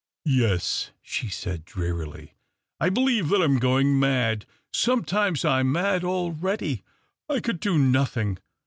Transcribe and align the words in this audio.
"Yes," 0.25 0.89
she 1.03 1.27
said, 1.29 1.63
drearily," 1.63 2.33
I 2.81 2.89
believe 2.89 3.29
that'. 3.29 3.41
am 3.43 3.59
going 3.59 3.99
mad. 3.99 4.47
Sometimes 4.73 5.45
I 5.45 5.59
am 5.59 5.71
mad 5.71 6.01
dready. 6.01 6.81
I 7.29 7.39
could 7.39 7.59
do 7.59 7.77
nothing. 7.77 8.39